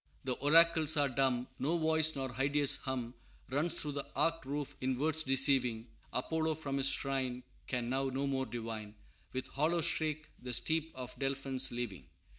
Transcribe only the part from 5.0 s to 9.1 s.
deceiving; Apollo from his shrine Can now no more divine,